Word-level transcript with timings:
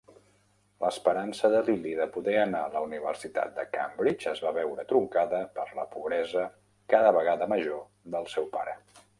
L'esperança 0.83 1.51
de 1.55 1.59
Lilly 1.67 1.91
de 1.99 2.07
poder 2.15 2.33
anar 2.43 2.61
a 2.65 2.71
la 2.77 2.81
Universitat 2.87 3.53
de 3.59 3.67
Cambridge 3.75 4.31
es 4.33 4.43
va 4.47 4.55
veure 4.57 4.87
truncada 4.93 5.43
per 5.59 5.69
la 5.81 5.87
pobresa 5.95 6.49
cada 6.95 7.17
vegada 7.21 7.51
major 7.57 7.89
del 8.17 8.31
seu 8.37 8.51
pare. 8.59 8.79